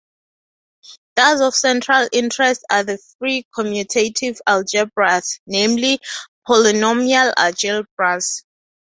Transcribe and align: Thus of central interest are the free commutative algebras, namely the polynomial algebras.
Thus 1.15 1.41
of 1.41 1.53
central 1.53 2.07
interest 2.11 2.65
are 2.71 2.83
the 2.83 2.97
free 3.19 3.45
commutative 3.55 4.39
algebras, 4.47 5.39
namely 5.45 5.97
the 6.47 6.51
polynomial 6.51 7.31
algebras. 7.37 8.43